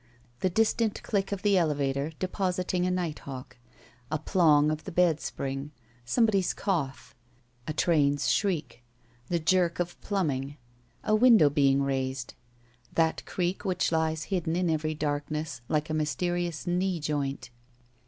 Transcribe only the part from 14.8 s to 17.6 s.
darkness, like a mysterious knee joint.